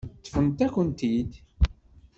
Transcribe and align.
Ṭṭfent-akent-t-id. 0.19 1.31